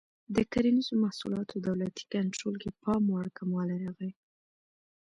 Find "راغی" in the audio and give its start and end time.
3.83-4.11